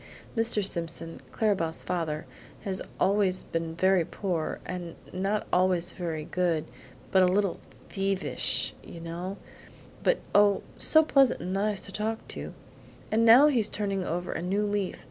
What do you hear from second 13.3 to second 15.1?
he's turning over a new leaf.